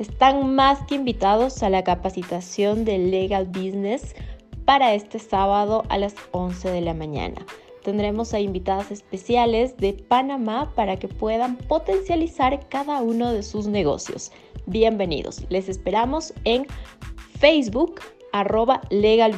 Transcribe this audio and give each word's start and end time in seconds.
están 0.00 0.54
más 0.54 0.80
que 0.86 0.94
invitados 0.94 1.62
a 1.62 1.68
la 1.68 1.84
capacitación 1.84 2.86
de 2.86 2.98
Legal 2.98 3.46
Business 3.46 4.14
para 4.64 4.94
este 4.94 5.18
sábado 5.18 5.84
a 5.90 5.98
las 5.98 6.14
11 6.32 6.70
de 6.70 6.80
la 6.80 6.94
mañana. 6.94 7.44
Tendremos 7.84 8.32
a 8.32 8.40
invitadas 8.40 8.90
especiales 8.90 9.76
de 9.76 9.92
Panamá 9.92 10.72
para 10.74 10.96
que 10.96 11.08
puedan 11.08 11.56
potencializar 11.56 12.66
cada 12.68 13.02
uno 13.02 13.32
de 13.32 13.42
sus 13.42 13.66
negocios. 13.66 14.32
Bienvenidos, 14.66 15.44
les 15.50 15.68
esperamos 15.68 16.32
en 16.44 16.66
Facebook 17.38 18.00
arroba 18.32 18.80
Legal 18.90 19.34